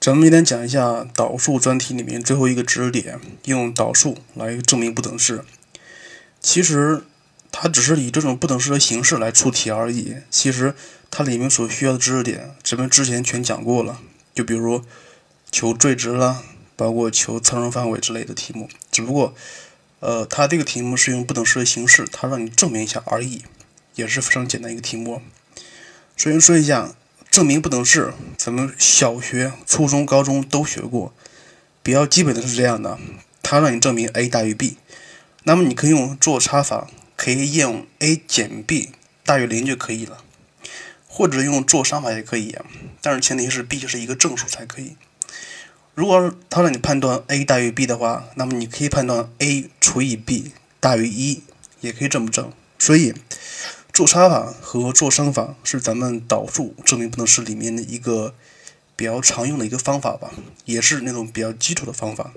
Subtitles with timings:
[0.00, 5.44] 咱们今天讲一下导数专题里面最后一个知识点，用导数来证明不等式。
[6.40, 7.02] 其实
[7.50, 10.14] 它只是以这种不等式的形式来出题而已。
[10.30, 10.72] 其实
[11.10, 13.98] 它里面所需要的知识点，咱们之前全讲过了。
[14.32, 14.84] 就比如
[15.50, 16.44] 求最值啦，
[16.76, 18.68] 包括求参数范围之类的题目。
[18.92, 19.34] 只不过，
[19.98, 23.42] 呃，它这个题目是用不等式的形式，它让你证明一下而已，
[23.96, 25.20] 也是非常简单一个题目。
[26.16, 26.94] 首先说一下。
[27.30, 31.12] 证明不等式，咱们小学、初中、高中都学过，
[31.82, 32.98] 比较基本的是这样的：
[33.42, 34.76] 它让你证明 a 大于 b，
[35.44, 38.90] 那么你可以用做差法，可以用 a 减 b
[39.24, 40.24] 大于零就可以了，
[41.06, 42.56] 或者用做商法也可以，
[43.02, 44.96] 但是前提是 b 是一个正数才可以。
[45.94, 51.42] 如果它让你判断 a 大于 b 的话，那么你可以判断 a 除以 b 大于一，
[51.80, 52.50] 也可以这么证。
[52.78, 53.14] 所以。
[53.98, 58.32] 做差法和做商法是咱们导数证明不等式里面的一个
[58.94, 60.30] 比较常用的一个方法吧，
[60.66, 62.30] 也是那种比较基础的方法。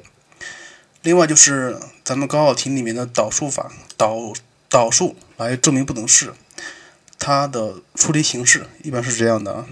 [1.04, 4.34] 另外就是咱们高考题里面的导数法，导
[4.70, 6.34] 导数来证明不等式，
[7.20, 9.68] 它的出题形式一般是这样的啊，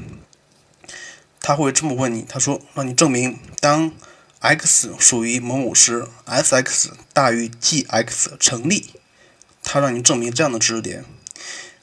[1.41, 3.91] 他会这么问你，他说让你证明当
[4.41, 8.91] x 属于某某时，f(x) 大于 g(x) 成立，
[9.63, 11.03] 他让你证明这样的知识点。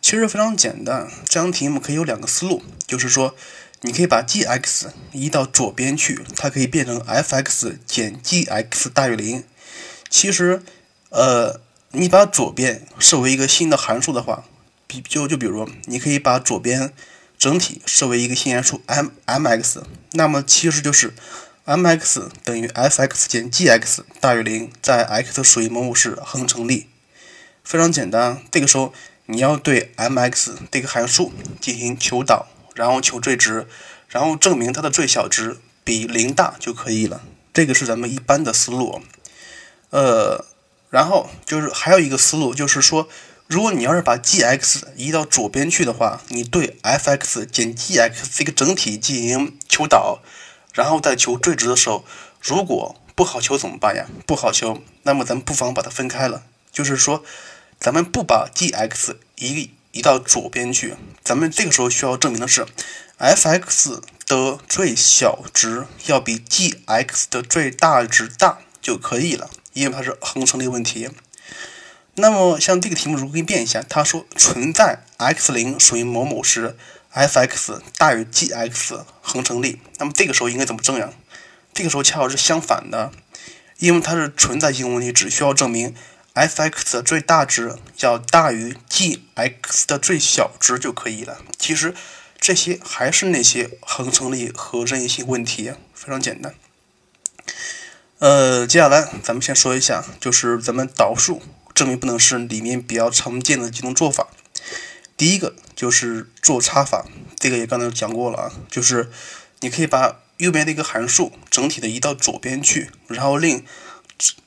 [0.06, 3.34] 其实非常简单，这张题目可以有两个思路，就是说，
[3.80, 9.42] 你可以把 g(x) 移到左边去，它可以变成 f(x) 减 g(x) 大于零。
[10.08, 10.62] 其实，
[11.08, 14.44] 呃，你把左边设为一个新的函数的话，
[14.86, 16.92] 比就就比如，你可以把左边
[17.36, 19.82] 整体设为一个新函数 m m(x)，
[20.12, 21.14] 那么其实就是
[21.64, 26.86] m(x) 等于 f(x) 减 g(x) 大于零，在 x 属于某某时恒成立。
[27.64, 28.94] 非常简单，这个时候。
[29.28, 32.46] 你要对 m(x) 这个函数进行求导，
[32.76, 33.66] 然后求最值，
[34.08, 37.22] 然后证明它的最小值比零大就可以了。
[37.52, 39.02] 这个是咱们一般的思路。
[39.90, 40.44] 呃，
[40.90, 43.08] 然后就是还有一个思路，就是说，
[43.48, 50.20] 如果你要是把 g(x) 移到左边去的话，你对 f(x) 减 g(x) 这个整体进行求导，
[50.72, 52.04] 然后再求最值的时候，
[52.40, 54.06] 如果不好求怎么办呀？
[54.24, 57.24] 不好求，那么咱们不妨把它分开了，就是说。
[57.78, 62.66] 咱们不把 g(x) 移移到左边去，咱们这个时候需要证明的是
[63.18, 71.08] ，f(x) 的最小值要比 g(x) 的最大值大就可以了，因为它是恒成立问题。
[72.14, 76.76] 那么像这个题目，如果给你变一下，它说存在 x 零属于某某时
[77.12, 81.12] ，f(x) 大于 g(x) 恒成立，那么这个时候应该怎么证呀？
[81.72, 83.12] 这个时候恰好是相反的，
[83.78, 85.94] 因为它是存在性问题，只需要证明。
[86.36, 91.38] F(x) 的最大值要大于 g(x) 的最小值就可以了。
[91.58, 91.94] 其实
[92.38, 96.54] 这些还是那些恒成立和任意性问题，非常简单。
[98.18, 101.40] 呃，接下来咱们先说一下，就是咱们导数
[101.74, 104.28] 证明不能是里面比较常见的几种做法。
[105.16, 107.06] 第一个就是做差法，
[107.38, 109.10] 这个也刚才讲过了啊，就是
[109.60, 113.64] 你可以把右边的一个函数整体的移到左边去，然后令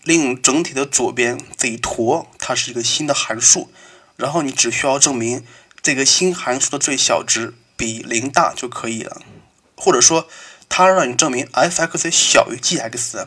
[0.04, 3.72] 令整体的左边这一坨，它是一个新的函数，
[4.16, 5.46] 然后你只需要证明
[5.82, 9.22] 这个新函数的最小值比零大就可以了，
[9.78, 10.28] 或者说
[10.68, 13.26] 它让你证明 f(x) 小于 g(x)，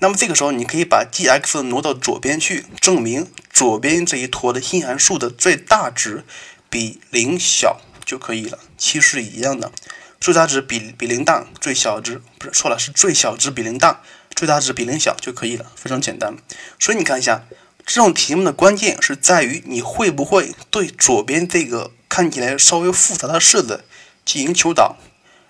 [0.00, 6.24] 那么这个时候你可以把 g(x) 挪到左边去，证明左边这一坨的新函数的最大值
[6.68, 9.72] 比零小就可以了，其实是一样的，
[10.20, 14.02] 最大值比比零大，最小值不是错了，是最小值比零大。
[14.38, 16.36] 最大值比零小就可以了，非常简单。
[16.78, 17.42] 所以你看一下，
[17.84, 23.82] 这种题目的关键是在于你会不会对左边这个看起来稍微复杂的式子
[24.24, 24.94] 进行求导，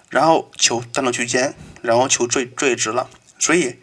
[0.09, 3.11] 然后求单独区间，然后求最最值了。
[3.39, 3.77] 所以，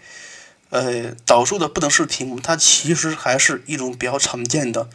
[0.71, 4.89] 呃，导数的不等式题目，它其实还是一种比较常见的，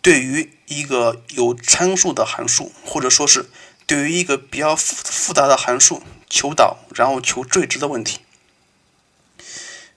[0.00, 3.50] 对于一个有参数的函数，或者说是
[3.84, 8.20] 对于一个比较复复杂的函数求导，然后求最值的问题。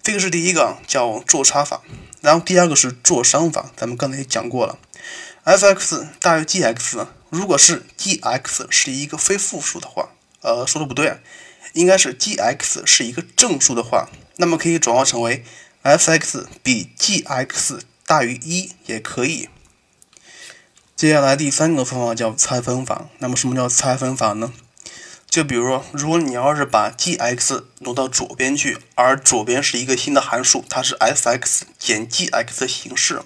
[0.01, 1.81] 这个是第一个叫做差法，
[2.21, 4.79] 然后第二个是做商法，咱们刚才也讲过了
[5.43, 10.09] ，f(x) 大于 g(x)，如果是 g(x) 是一个非负数的话，
[10.41, 11.19] 呃，说的不对，
[11.73, 15.43] 应该是 g(x) 是一个正数的话，那么可以转化成为
[15.83, 19.49] f(x) 比 g(x) 大于一也可以。
[20.95, 24.51] 接下来第三个方法叫拆分法，那么什么叫拆分法呢？
[25.29, 33.21] 就比如说，如果你要是把 g(x) 挪到左边去，而左边是一个新的函数，它是 f(x) 减 g(x) 的形式。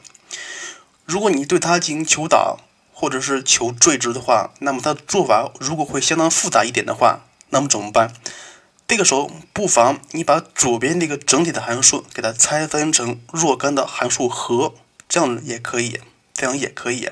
[1.06, 2.60] 如果你对它进行求导
[2.92, 7.22] 或者是求最值的话，那么它的做法如果会相当复杂一点的话，
[7.52, 8.14] 那么怎么办？
[8.86, 14.76] 这个时候不妨你把左边这个整体的函数给它拆分成若干的函数和，
[15.08, 16.02] 这样也可以，
[16.34, 17.10] 这样也可以。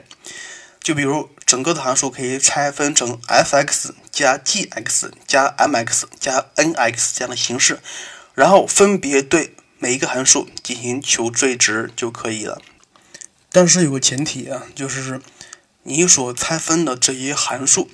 [0.82, 7.80] 就比如整个的函数可以拆分成 f(x) 加 g(x) 加 m(x) 加 n(x) 这样的形式，
[8.34, 12.60] 然后分别对每一个函数进行求最值就可以了。
[13.52, 15.22] 但是有个前提啊，就是
[15.84, 17.90] 你所拆分的这一函数，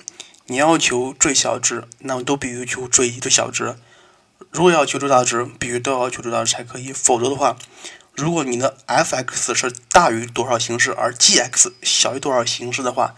[0.46, 3.76] 你要求最小值，那么都必须求最最小值。
[4.50, 7.58] 如果要求最大值，必须都要求最大值才可以，否则的话。
[8.18, 13.14] 如果你的 f(x) 是大于多少形式，而 g(x) 小于多少形式的话，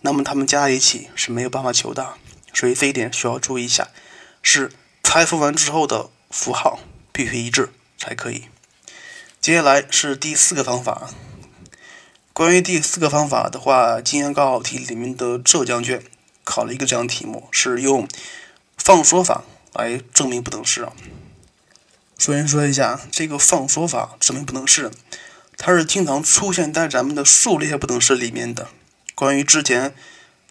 [0.00, 2.14] 那么它们加在一起是没有办法求的。
[2.54, 3.88] 所以这一点需要注意一下，
[4.42, 4.72] 是
[5.02, 6.80] 拆分完之后的符号
[7.12, 7.68] 必须一致
[7.98, 8.46] 才可以。
[9.38, 11.10] 接下来是第四个方法。
[12.32, 16.02] 关于第四个方法的话，今年高考题里面的浙江卷
[16.44, 18.08] 考了一个这样题目，是用
[18.78, 19.44] 放缩法
[19.74, 20.92] 来证明不等式啊。
[22.18, 24.90] 首先说一下这个放缩法证明不等式，
[25.56, 28.68] 它是经常出现在咱们的数列不等式里面的。
[29.14, 29.94] 关于之前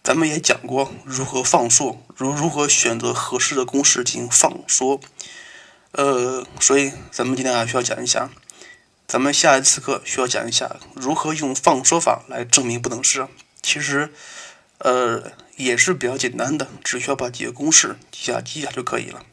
[0.01, 5.01] 咱们也讲过如何放缩，如如何选择合适的公式进行放缩。
[5.91, 8.29] 呃，所以咱们今天还需要讲一下，
[9.05, 13.27] 咱们下一次课需要讲一下如何用放缩法来证明不等式。
[13.61, 14.13] 其实，
[14.77, 19.25] 呃，也是比较简单的，只需要把几个公式记下记下就可以了。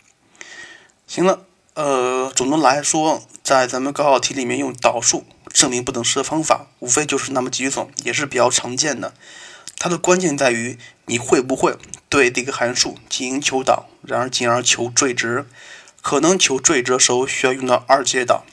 [1.07, 1.47] 行了。
[1.75, 9.13] 呃，总的来说，在咱们高考题里面用导数证明不等式的方法，无非就是那么几种，也是比较常见的。
[9.77, 11.77] 它的关键在于你会不会
[12.09, 15.47] 对这个函数进行求导，然而进而求最值。
[16.01, 18.45] 可能求最值的时候需要用到二阶导。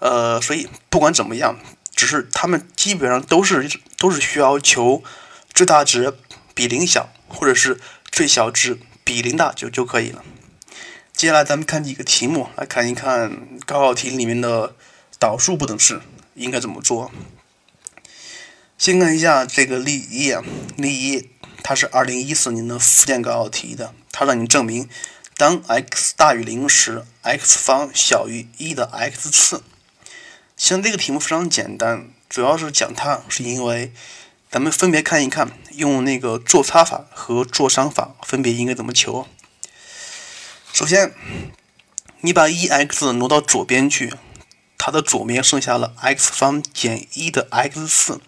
[0.00, 1.60] 呃，所以不管怎么样，
[1.94, 5.04] 只是他们基本上都是都是需要求
[5.54, 6.12] 最大值
[6.52, 7.78] 比零小，或者是
[8.10, 10.24] 最小值比零大就就可以了。
[11.16, 14.74] 接下来咱们看几个题目，来看一看高考题里面的
[15.20, 16.00] 导数不等式
[16.34, 17.12] 应该怎么做。
[18.76, 20.42] 先看一下这个例一啊，
[20.76, 21.30] 例一
[21.62, 24.88] 它是二零一四年的福建高考题的，它让你证明
[25.36, 29.62] 当 x 大于零时，x 方小于一的 x 次。
[30.56, 33.92] 像这个题目非常简单，主要是讲它是因为
[34.50, 39.28] 咱们分别看一看，用那个做差法和做商法分别应该怎么求。
[40.74, 41.14] 首先，
[42.22, 44.12] 你把 e(x) 挪到左边去，
[44.76, 48.20] 它的左边剩下了 x 方减一的 x 次。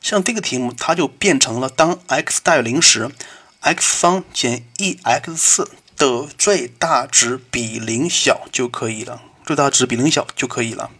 [0.00, 3.10] 像这个题目，它就变成了当 x 大于零时
[3.58, 9.24] ，x 方减 e(x) 次的最大值比零小就可以了。
[9.44, 10.92] 最大值比零小就可以了。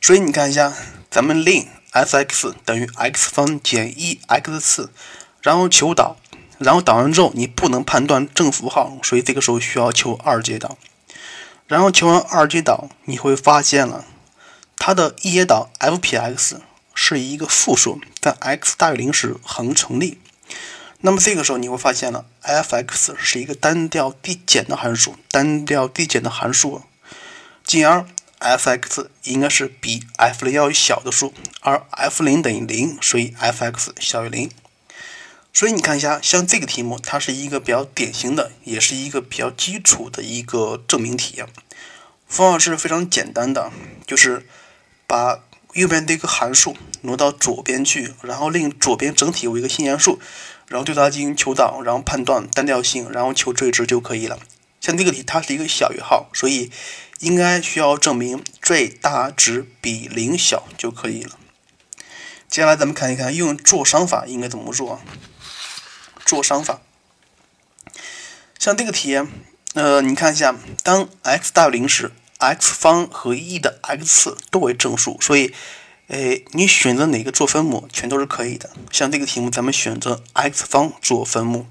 [0.00, 0.72] 所以你看一下，
[1.10, 4.92] 咱们令 f(x) 等于 x 方减 e(x) 次，
[5.42, 6.16] 然后求导。
[6.60, 10.76] 然后导完之后，你不能判断正负号，所以这个时候需要求二阶导。
[11.66, 14.04] 然后求完二阶导，你会发现了
[14.76, 16.60] 它的一阶导 f 撇 x
[16.94, 20.18] 是一个负数，在 x 大于零时恒成立。
[21.00, 26.82] 那么这个时候你会发现了 f(x) 是一个单调递减的函数，单调递减的函数，
[27.64, 28.04] 进而
[28.38, 34.50] f(x) 应该是比 f 零要小的数，而 f 零等于零，所以 f(x) 小于零。
[35.52, 41.42] 所以你看一下，像这个题目，它是一个比较典型的，也是一个比较基础的一个证明题。
[42.26, 43.72] 方法是非常简单的，
[44.06, 44.46] 就是
[45.06, 45.40] 把
[45.74, 50.20] 右边的一个函数挪到左边去，然后令左边整体为一个新元数，
[50.68, 54.38] 然后对它进行求导，然后判断单调性，然后求最值就可以了。
[54.80, 56.70] 像这个题，它是一个小于号，所以
[57.18, 61.36] 应该需要证明最大值比零小就可以了。
[62.48, 65.00] 接下来咱们看一看用做商法应该怎么做。
[66.30, 66.78] 做商法，
[68.56, 69.20] 像这个题，
[69.74, 75.52] 呃，你看一下，当 x 大于零时，x 方和 e 的 x 次都为正数，所以，
[76.06, 78.70] 诶，你选择哪个做分母，全都是可以的。
[78.92, 81.66] 像这个题目，咱们选择 x 方做分母，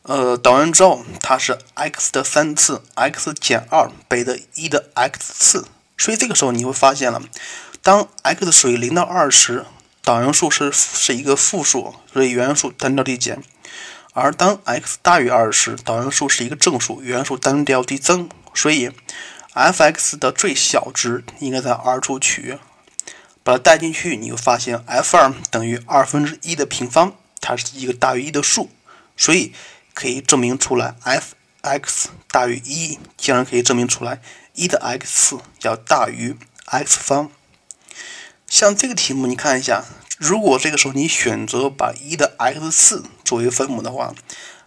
[0.00, 5.66] 呃，导完之后，它是 x 的三次，x 减二倍的 e 的 x 次，
[5.98, 7.20] 所以这个时候你会发现了，
[7.82, 9.66] 当 x 属于零到二时，
[10.02, 13.42] 导元数是是一个负数，所以原数单调递减。
[14.20, 18.90] 而当 x 大于二时，导函数是一个正数，原数单调递增，所以
[19.52, 22.58] f(x) 的最小值应该在 r 处取，
[23.44, 28.70] 把它带进去，你会发现 f2 等于二分之一的平方，它是一个大于一的数，
[29.16, 29.52] 所以
[29.94, 34.20] 可以证明出来 f(x) 大于一，竟然可以证明出来
[34.54, 37.30] 一的 x 要大于 x 方。
[38.48, 39.84] 像这个题目，你看一下。
[40.18, 44.14] 如果这个时候你选择把一的 x 次作为分母的话，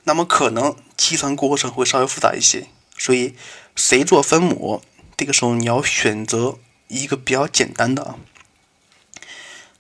[0.06, 2.68] 那么可能计算过程会稍微复杂一些。
[2.98, 3.36] 所以
[3.76, 4.82] 谁做分母，
[5.18, 8.16] 这个时候你要选择一个比较简单的啊。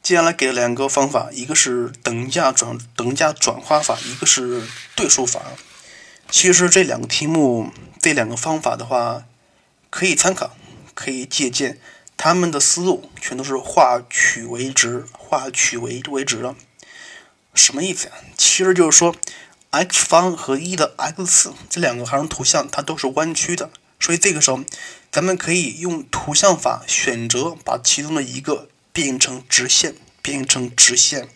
[0.04, 5.42] 接下来给了两个方法，一个是等价转等价转化法，一个是对数法。
[6.30, 9.24] 其实这两个题目，这两个方法的话，
[9.90, 10.58] 可以参考，
[10.94, 11.80] 可以借鉴。
[12.24, 16.56] 他们的思路全都是化曲为直，化曲为为直了。
[17.56, 18.13] 什么意思呀？
[18.38, 19.16] 其实就是说
[19.72, 24.63] ，x 方和一的 x 次这两个函数图像它都是弯曲的，所以这个时候
[25.12, 28.68] 咱们可以用图像法选择把其中的一个。
[28.94, 31.30] 变成直线，变成直线，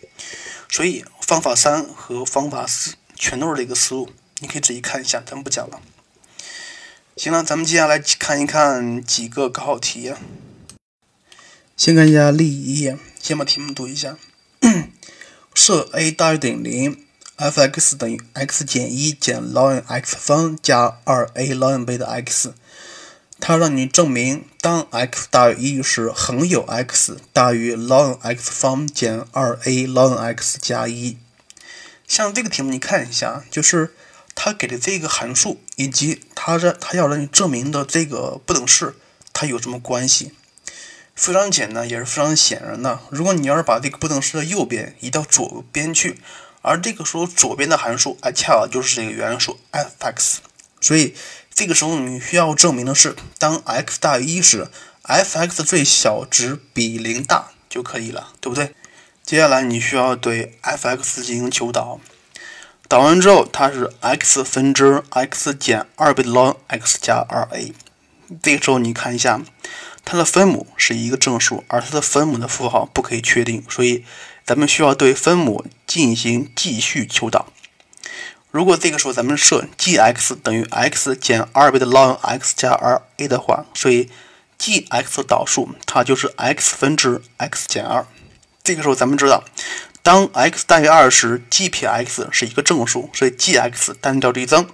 [0.68, 5.80] 所以方法三和方法四全都是这个思路，你可以仔细看一下，咱们不讲了。
[7.16, 10.12] 行了，咱们接下来看一看几个高考题。
[11.76, 14.16] 先看一下例一，先把题目读一下。
[15.52, 17.04] 设 a 大于等于零
[17.36, 22.54] ，f(x) 等于 x 减一减 ln(x) 方加二 aln 倍的 x。
[23.38, 31.18] 它让你证明，当 x 大于一时，恒有 x 大于 ln x 方减 2a ln x 加一。
[32.08, 33.92] 像这个题目，你看一下，就是
[34.34, 38.94] 它给的这个函数，以及它让它要让你证明的这个不等式，
[39.34, 40.32] 它有什么关系？
[41.16, 43.00] 非常简单，也是非常显然的。
[43.10, 46.20] 如果你要是把这个不等式的右边移到左边去，
[46.62, 50.36] 而这个时候左边的函数，哎，恰好就是这个原函数 f(x)，
[50.80, 51.16] 所以。
[51.58, 54.68] 这个时候你需要证明的是，当 x 大于一时
[55.04, 58.74] ，f(x) 最小值比零大就可以了，对不对？
[59.24, 61.98] 接下来你需要对 f(x) 进行求导，
[62.88, 67.72] 导完之后它是 x 分之 x 减二倍的 ln x 加二 a。
[68.42, 69.40] 这个时候你看一下，
[70.06, 74.04] 它的分母是一个正数，而它的分母的符号不可以确定，所以
[74.44, 77.46] 咱们需要对分母进行继续求导。
[78.52, 84.08] 如果这个时候咱们设 g(x) 等于 x 减二倍的 ln x 加 2a 的话，所以
[84.56, 88.06] g(x) 导数它就是 x 分之 x 减二。
[88.62, 89.42] 这个时候咱们知道，
[90.02, 94.64] 当 x 大于二时，g 撇 x 是一个正数，所以 g(x) 单调递增；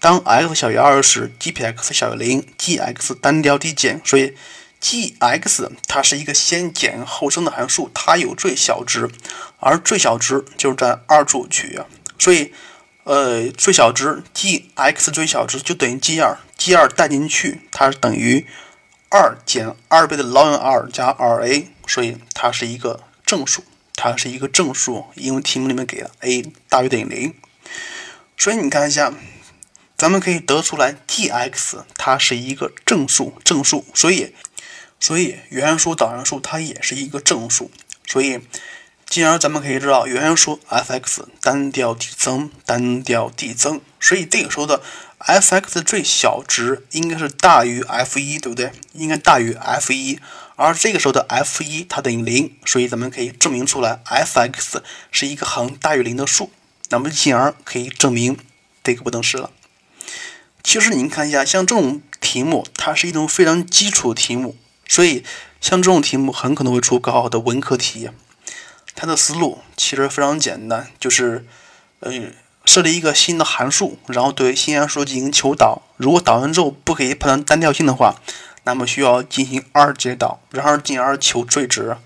[0.00, 4.00] 当 x 小于二时，g 撇 x 小于零，g(x) 单调递减。
[4.04, 4.34] 所以
[4.80, 9.10] g(x) 它是一个先减后升的函数，它有最小值，
[9.58, 11.78] 而最小值就是在二处取，
[12.18, 12.52] 所以。
[13.04, 18.46] 呃，最小值 g(x) 最小值就等于 g 二，g 二带进去，它是等于
[19.08, 23.64] 二减二倍的 ln 二加 2a，所以它是一个正数，
[23.96, 27.34] 它是一个正数，因为题目里面给了 a 大于等于零，
[28.36, 29.12] 所以你看一下，
[29.96, 34.34] 咱们可以得出来 g(x) 它是一个正数，正数，所以
[35.00, 37.70] 所以原函数导函数它也是一个正数，
[38.06, 38.40] 所以。
[39.06, 44.80] 进而咱们可以知道，原函数 f(x) 单调递增，单调递增，所以这个时候的
[45.18, 48.70] f(x) 最小值应该是大于 f(1), 对不对？
[48.92, 50.20] 应该大于 f(1),
[50.54, 54.80] 而这个时候的 f(1) 它等于零，所以咱们可以证明出来 f(x)
[55.10, 56.52] 是一个恒大于零的数，
[56.90, 58.38] 那么进而可以证明
[58.84, 59.50] 这个不等式了。
[60.62, 64.56] 其实您看一下，像这种题目，它是一种非常基础的题目，
[64.90, 65.24] 所以
[65.60, 68.10] 像这种题目很可能会出高考的文科题。
[68.96, 71.46] 它的思路其实非常简单，就是，
[72.00, 72.12] 呃，
[72.64, 75.82] 设立一个新的函数，然后对新函数进行求导。
[75.96, 78.16] 如果导完之后不可以判断单调性的话，
[78.64, 81.96] 那么需要进行二阶导，然后进而求最值，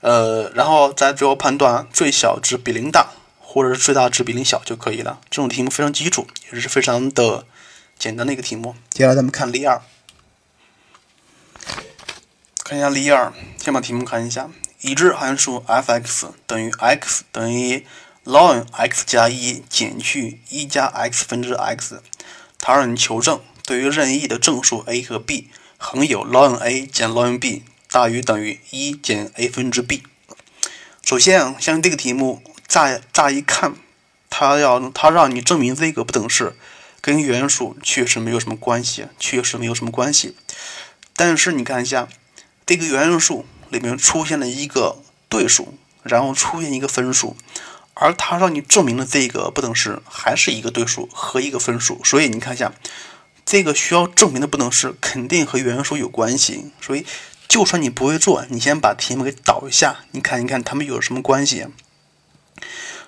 [0.00, 3.08] 呃，然后再最后判断最小值比零大，
[3.40, 5.18] 或者是最大值比零小就可以了。
[5.30, 7.46] 这种题目非常基础，也是非常的
[7.98, 8.76] 简单的一个题目。
[8.90, 9.80] 接下来咱们看例二，
[12.64, 14.48] 看一下例二，先把题目看一下。
[14.82, 17.84] 已知函数 f(x) 等于 x 等于
[18.24, 22.02] ln x 加一减去一加 x 分之 x，
[22.58, 30.04] 它让你求证对于任意的正数 a 和 b，恒有 ln a 减 ln b 大于等于一减 a 分之 b。
[31.04, 33.74] 首先啊，像这个题目乍乍一看，
[34.30, 36.54] 它要它让你证明这个不等式
[37.00, 40.36] 跟原数确实没有什么关系，确实没有什么关系。
[41.14, 42.08] 但是你看一下
[42.76, 43.44] 这个原数。
[43.72, 44.98] 里面出现了一个
[45.30, 47.34] 对数，然后出现一个分数，
[47.94, 52.70] 而它让你证明的这个不等式还是一个对数和一个分数，所以你看一下，
[53.46, 56.70] 这个需要证明的不等式肯定和原数有关系。
[56.82, 57.06] 所以，
[57.48, 61.68] 就算你不会做，你先把题目给导一下，你看一看它们有什么关系。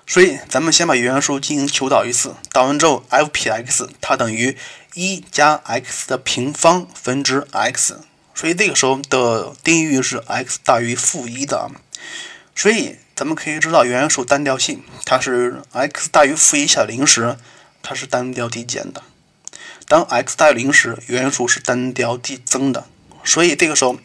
[0.07, 4.57] 所以，咱们先把原数进行求导一次，导完之后，f 撇 x 它等于
[4.95, 7.99] 一加 x 的平方分之 x。
[8.35, 11.71] 所以这个时候的定义域是 x 大于负一的，
[12.53, 17.37] 所以咱们可以知道原函数单调性，它是 x 大于负一小于零时
[17.81, 19.01] 它是单调递减的；
[19.87, 22.85] 当 x 大于零时，原数是单调递增的。
[23.23, 23.97] 所以这个时候，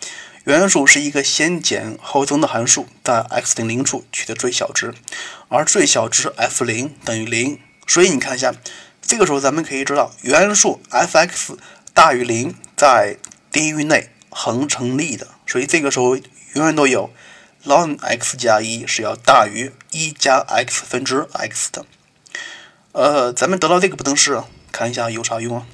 [0.44, 4.94] 原数是一个先减后增的函数，在 x 等于零处取得最小值，
[5.48, 7.58] 而最小值 f 零等于零。
[7.86, 8.54] 所以你看一下，
[9.02, 11.58] 这个时候咱们可以知道，原数 f(x)
[11.92, 13.16] 大于零，在
[13.50, 15.28] 定义域内恒成立的。
[15.46, 17.10] 所以这个时候永远都有
[17.64, 21.84] ln x 加一是要大于一加 x 分之 x 的。
[22.92, 25.66] 呃，咱们得到这个不等式，看一下有啥用啊？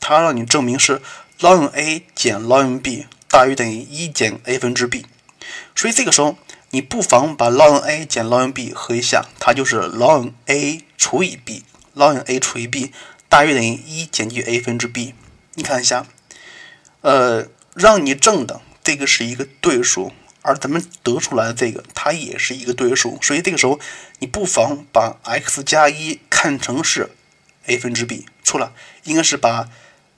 [0.00, 1.02] 它让你证明是
[1.40, 3.06] ln a 减 ln b。
[3.28, 5.06] 大于等于一减 a 分之 b，
[5.74, 6.36] 所以这个时候
[6.68, 12.92] 你不妨把 ln a 减 ln b 合一下，它就是 ln a 除以 b，ln a 除以 b
[13.30, 15.14] 大于等于一减去 a 分之 b。
[15.54, 16.04] 你看一下，
[17.00, 20.12] 呃，让你证的这个是一个对数，
[20.42, 23.78] 而咱们得出来的这个它也是一个对数，所以这个时候
[24.18, 27.10] 你不妨把 x 加一看成是
[27.66, 28.72] a 分之 b，错了，
[29.04, 29.68] 应该是把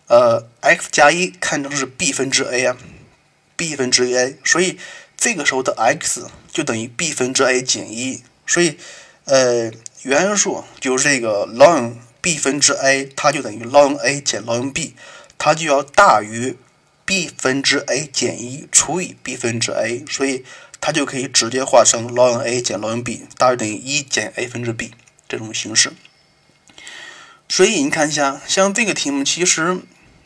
[0.09, 2.77] 呃 x 加一看成是 b 分之 a 啊。
[3.57, 4.81] b 分之 a，所以
[5.17, 8.77] 这个时候的 x 就等于 b 分之 a 减一，所以
[9.27, 9.71] 呃
[10.03, 14.97] 原数就是这个 ln b 分之 a，它就等于 ln a 减 ln b，
[15.39, 16.57] 它就要大于
[17.05, 20.45] b 分之 a 减一除以 b 分之 a，所以
[20.81, 24.93] 它就可以直接化成 ln a 减 ln b 大于等于一减 a 分之 b
[25.29, 25.93] 这种形式。
[27.49, 29.81] 所以你看一下，像这个题目其实。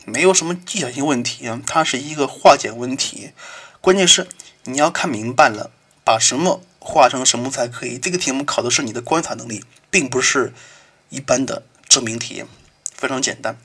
[0.05, 3.29] 没有什么技巧性问题啊，它是一个化简问题，
[3.79, 4.27] 关键是
[4.63, 5.69] 你要看明白了，
[6.03, 7.99] 把什么化成什么才可以。
[7.99, 10.51] 这个题目考的是你的观察能力，并不是
[11.09, 12.43] 一般的证明题，
[12.91, 13.59] 非常简单。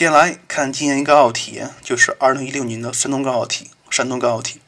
[0.00, 4.58] 接下来看今年一个奥题，就是二零一六年的山东高考题，山东高考题。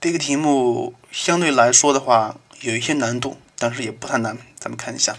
[0.00, 4.38] 这个题目相对来说的话有一些难度，但是也不太难。
[4.60, 5.16] 咱们看一下，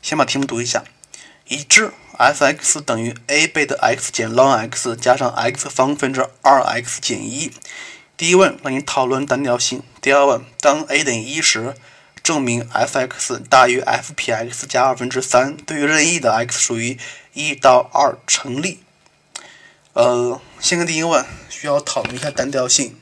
[0.00, 0.84] 先把题目读一下。
[1.48, 7.50] 已知 f(x) 等于 a 倍的 x 减 ln x 加上 x 方分之 2x 减一。
[8.16, 9.82] 第一问让你讨论单调性。
[10.00, 11.74] 第二问，当 a 等于一时，
[12.22, 16.96] 证明 f(x) 大于 f(px) 加二分之三，对于任意的 x 属于
[17.38, 18.80] 一到二成立。
[19.92, 22.96] 呃，先看第一问，需要讨论一下单调性。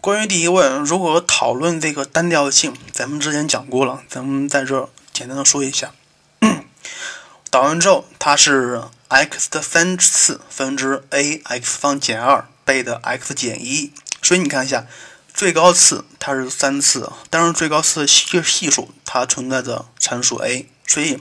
[0.00, 5.92] 关于第一问，如果讨论这个单调性，咱们之前讲过了，咱们在这简单的说一下。
[7.50, 14.86] 导完之后，它是 x 的三次分之 a x 方减二倍的 x 减一，所以你看一下，
[15.34, 21.20] 最高次它是三次，但是最高次系系数它存在着参数 a，所以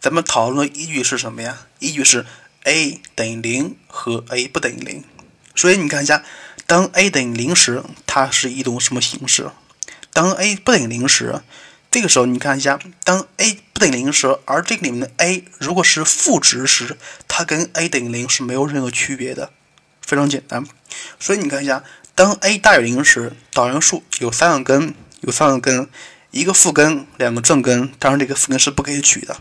[0.00, 1.66] 咱们讨论依据是什么呀？
[1.80, 2.24] 依据是
[2.64, 5.02] a 等于零和 a 不等于零，
[5.56, 6.22] 所以你看一下，
[6.66, 9.50] 当 a 等于零时，它是一种什么形式？
[10.12, 11.40] 当 a 不等于零时。
[11.90, 19.50] 这个时候你看一下，当 a 不等于零时，而这个里面的 a 如果是负值时，它跟 a 等于零是没有任何区别的，
[20.02, 20.64] 非常简单。
[21.18, 21.82] 所以你看一下，
[22.14, 25.88] 当 a 大于零时，导函数有三个根，有三个根，
[26.30, 29.40] 一个负根，两个正根，当然这个负根是不可以取的。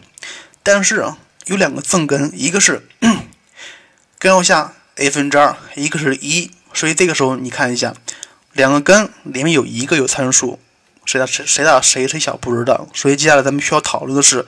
[0.68, 2.86] 但是啊，有两个正根，一个是
[4.20, 7.96] 根号下 a 分之二，一个是一，所以这个时候你看一下，
[8.52, 10.60] 两个根里面有一个有参数。
[11.06, 14.46] 谁大谁谁大谁谁小不知道，所以接下来咱们需要讨论的是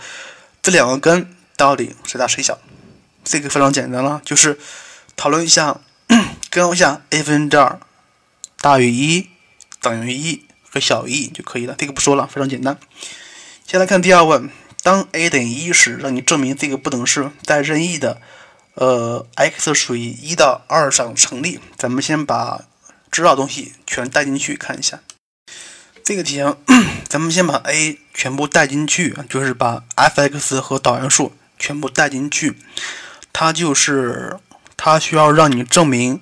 [0.61, 2.59] 这两个根到底谁大谁小。
[3.23, 4.59] 这个非常简单了，就是
[5.15, 5.79] 讨论一下
[6.51, 7.79] 根号下 a 分之二
[8.59, 9.29] 大于一
[9.81, 11.75] 等于一和小于一就可以了。
[11.77, 12.77] 这个不说了，非常简单。
[13.65, 14.49] 先来看第二问，
[14.81, 18.21] 当 a 等于一时，让你证明这个不等式在任意的
[18.75, 21.59] 呃 x 属于一到二上成立。
[21.75, 22.61] 咱们先把
[23.11, 25.01] 知道东西全带进去看一下。
[26.03, 26.41] 这个题，
[27.07, 32.55] 咱们先把 a 全部带进去，就是把 f(x) 和导函数全部带进去。
[33.31, 34.37] 它就是
[34.75, 36.21] 它需要让你证明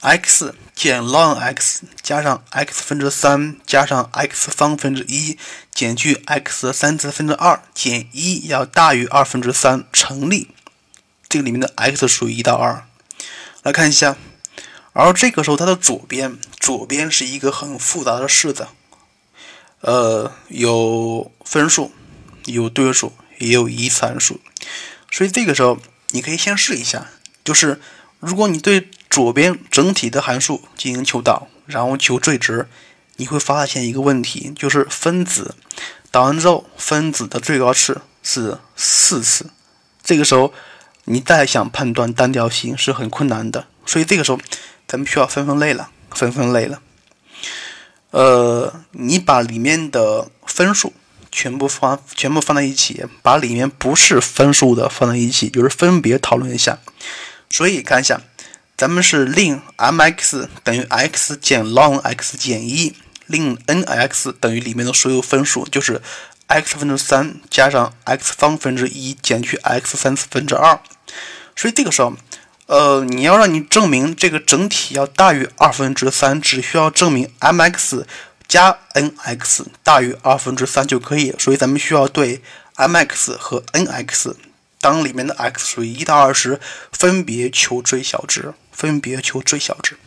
[0.00, 5.38] x 减 ln x 加上 x 分之三加上 x 方分之一
[5.74, 10.48] 减去 x 三次分之二减一要大于二分之三成立。
[11.28, 12.84] 这个里面的 x 属于一到二。
[13.62, 14.16] 来看一下，
[14.94, 18.68] 而这个时候它的左边，左边是一个很复杂的式子。
[19.82, 21.92] 呃，有分数，
[22.46, 24.40] 有对数，也有一次函数，
[25.10, 27.08] 所以这个时候你可以先试一下，
[27.44, 27.80] 就是
[28.18, 32.68] 如果你对左边整体的函数进行求导，然后求最值，
[33.16, 35.56] 你会发现一个问题，就是分子
[36.10, 39.50] 导完之后，分子的最高次是四次，
[40.02, 40.54] 这个时候
[41.04, 44.38] 你再想判断单调性是很困难的，所以这个时候
[44.86, 46.80] 咱们需要分分类了，分分类了。
[48.10, 50.92] 呃，你把里面的分数
[51.30, 56.78] 全部放全部放在一起，把里面不是分数的放在一起，就是分别讨论一下。
[57.48, 58.20] 所以看一下，
[58.80, 62.94] 咱们是令 m_x 等于 x 减 ln_x 减一，
[63.26, 66.00] 令 n_x 等于里面的所有分数，就是
[66.46, 70.80] x 分之三加上 x 方分之一减去 x 三次分之二。
[71.54, 72.14] 所以这个时候。
[72.68, 78.04] 呃，你要让你证明这个整体要大于二分之三，只需要证明 m_x
[78.48, 81.34] 加 n_x 大于二分之三就可以。
[81.38, 82.40] 所以咱们需要对
[82.76, 84.34] m_x 和 n_x
[84.80, 86.58] 当里面的 x 属于一到二十，
[86.92, 89.98] 分别求最小值，分别求最小值。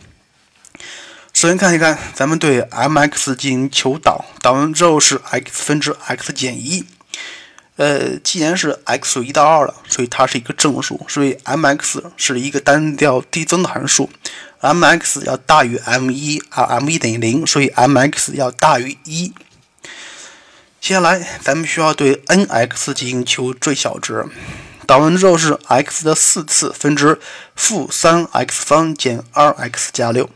[1.32, 6.84] 首先看一看，咱们对 m_x 进行求导，导完之后是 x 分之 x 减一。
[7.76, 14.10] 呃，既然是 x 一到二了，所以它是一个正数，所以 m_x 是一个单调递增的函数
[14.60, 19.32] ，m_x 要大于 m1 啊，m1 等于零，所以 m_x 要大于一。
[20.80, 24.24] 接下来咱们需要对 n_x 进行求最小值，
[24.84, 27.18] 导完之后是 x 的四次分之
[27.56, 30.28] 负三 x 方减二 x 加六。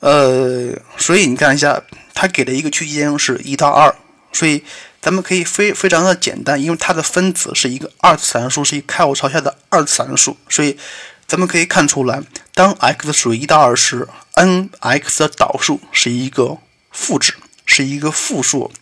[0.00, 1.82] 呃，所以你看一下，
[2.14, 3.94] 它给的一个区间是一到二，
[4.32, 4.64] 所以。
[5.00, 10.76] 咱们可以非非常的简单，因为它的分子是一个二次函数，是一个开口朝下的二次函数，所以
[11.24, 12.20] 咱们可以看出来，
[12.52, 16.58] 当 x 属于一到二时，n_x 的导数是一个
[16.90, 17.32] 负值，
[17.64, 18.72] 是一个负数，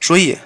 [0.00, 0.38] 所以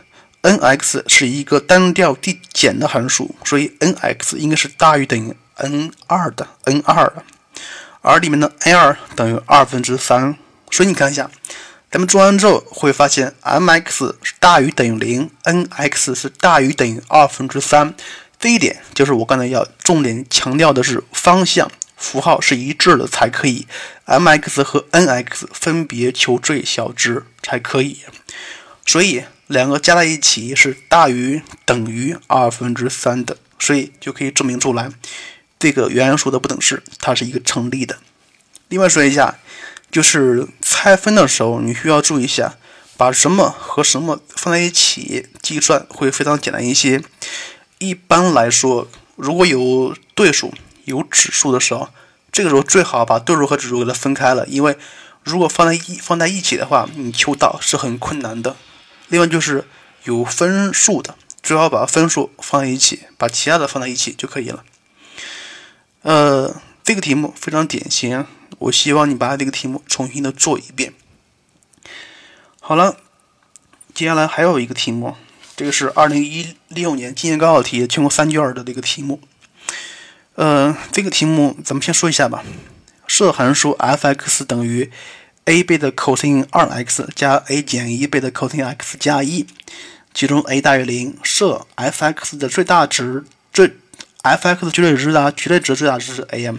[0.44, 7.24] n_x 是一个单调递减的函数，所以 n_x 应该是大于等于 n2 的 n2 的，
[8.02, 10.36] 而里面的 n2 等于二分之三，
[10.70, 11.30] 所以你看一下。
[11.90, 17.94] 咱们做完之后会发现，m_x 是大于等于零，n_x 是大于等于二分之三。
[18.40, 23.68] 这一点就是我刚才要重点强调的是方向符号是一致的才可以
[24.06, 28.00] ，m_x 和 n_x 分别求最小值才可以。
[28.84, 34.90] 所以两个加在一起是大于等于二分之三的，所以就可以证明出来
[35.58, 37.98] 这个原函数的不等式它是一个成立的。
[38.68, 39.36] 另外说一下。
[39.90, 42.56] 就是拆分的时候，你需要注意一下，
[42.96, 47.00] 把什么和什么放在一起计算会非常简单一些。
[47.78, 50.52] 一般来说，如果有对数、
[50.86, 51.90] 有指数的时候，
[52.32, 54.76] 这个时候最好把对数和指数给它分开了，因为
[55.22, 58.56] 如果放在一放在一起的话，你求导是很困难的。
[59.08, 59.64] 另外就是
[60.04, 64.64] 有分数的，最好把分数放在一起，把其他的放在一起就可以了。
[66.02, 68.26] 呃，这个题目非常典型。
[68.58, 70.94] 我希望你把这个题目重新的做一遍。
[72.60, 72.96] 好了，
[73.92, 75.16] 接下来还有一个题目，
[75.56, 79.20] 这个是二零一六年今年高考题全国三卷的这个题目。
[80.36, 82.44] 呃，这个题目咱们先说一下吧。
[83.06, 84.90] 设函数 f(x) 等于
[85.46, 89.46] a 倍的 cos 二 x 加 a 减一倍的 cos x 加一，
[90.12, 91.16] 其中 a 大于零。
[91.22, 93.76] 设 f(x) 的最大值最
[94.22, 96.58] f(x) 绝对值的绝对值最大值是 a_m。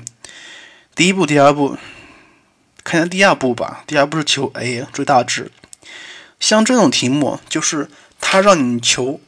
[0.96, 1.78] 第一步，第二步，
[2.84, 3.84] 看下第二步吧。
[3.88, 5.52] 第二步是求 a 最大值。
[6.40, 7.90] 像这种题目，就是
[8.22, 9.20] 它让你求，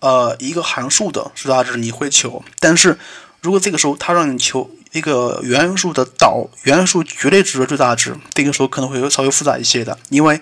[0.00, 2.44] 呃，一个函数的最大值，你会求。
[2.60, 2.98] 但是
[3.40, 9.98] 如果这个时候它让你求一个原函数的导原函数绝对值的最大值，这个时候可能会稍微复杂一些的。
[10.08, 10.40] 因为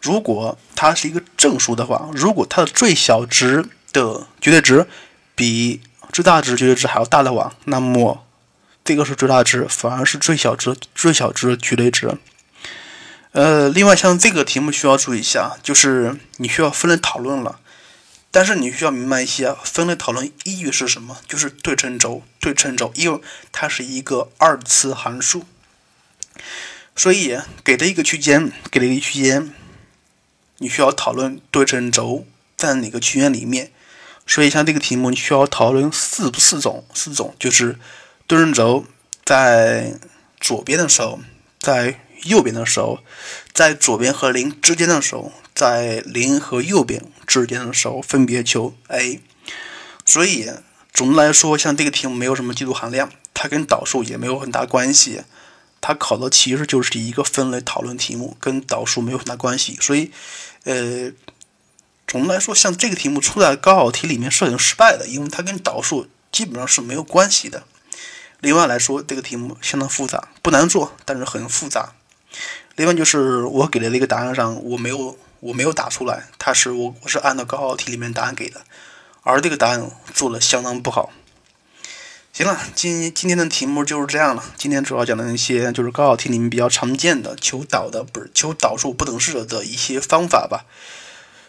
[0.00, 4.86] 如果它是一个正数的话，如果它的最小值的绝对值
[5.34, 5.80] 比
[6.12, 8.24] 最大值绝对值还要大的话，那么
[8.84, 12.16] 这个是最大值，反而是最小值最小值的绝对值。
[13.32, 17.60] 呃，另外像这个题目需要注意一下，就是你需要分类讨论了，
[18.30, 25.44] 但是你需要明白一些分类讨论依据是什么，就是对称轴，对称轴，因为它是一个二次函数，
[26.94, 29.52] 所以给的一个区间，给了一个区间，
[30.58, 33.70] 你需要讨论对称轴在哪个区间里面。
[34.26, 37.78] 所以像这个题目，你需要讨论四不四种，四种就是。
[38.26, 38.86] 对称轴
[39.24, 39.98] 在
[40.38, 41.18] 左边的时候，
[41.58, 43.00] 在右边的时候，
[43.52, 49.20] 在左边和零之间的时候，在零和右边之间的时候，分别求 a。
[50.04, 50.50] 所以
[50.92, 55.22] 总的来说，像这个题目没有什么技术含量，它跟导数也没有很大关系。
[55.80, 59.78] 它考的其实就是一个分类讨论题目，跟导数没有很大关系。
[59.80, 60.10] 所以，
[60.64, 61.10] 呃，
[62.06, 67.62] 总的来说，像这个题目出在高考题里面是很失败的，因为它跟导数基本上是没有关系的。
[68.40, 71.92] 另外来说，这个题目相当复杂，不难做，但是很复杂。
[72.76, 78.62] 另外就是我给的那个答案上，我没有我没有打出来，它是我我是按照高考题里面答案给的，
[79.22, 81.10] 而这个答案做的相当不好。
[82.32, 84.44] 行了，今今天的题目就是这样了。
[84.56, 90.64] 今天主要讲的那些就是高考题里面比较常见的求导的，不是求导数不等式的一些方法吧。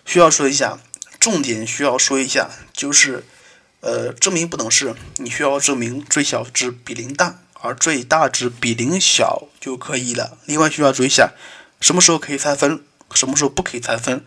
[0.06, 0.80] 需要说一下，
[1.20, 3.24] 重点需要说一下，就是
[3.82, 10.38] 呃，证明不等式，你需要证明最小值比零大，而最大值比零小就可以了。
[10.46, 11.32] 另外需要注意一下，
[11.80, 14.24] 什么时候可以拆分，什么时候不可以拆分。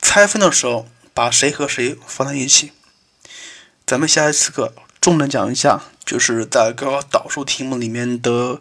[0.00, 2.72] 拆分的时候，把谁和谁放在一起。
[3.86, 8.60] 咱们下一次课重点讲一下，就是在高考导数题目里面的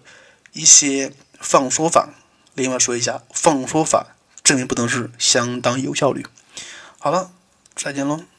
[0.53, 2.09] 一些放缩法。
[2.53, 6.25] 另外说一下，放缩法证明不等式相当有效率。
[6.99, 7.31] 好了，
[7.75, 8.30] 再见喽。